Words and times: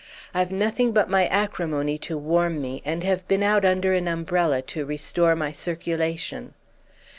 I've 0.33 0.51
nothing 0.51 0.93
but 0.93 1.11
my 1.11 1.27
acrimony 1.27 1.99
to 2.09 2.17
warm 2.17 2.59
me, 2.59 2.81
and 2.83 3.03
have 3.03 3.27
been 3.27 3.43
out 3.43 3.63
under 3.63 3.93
an 3.93 4.07
umbrella 4.07 4.63
to 4.63 4.83
restore 4.83 5.35
my 5.35 5.51
circulation. 5.51 6.55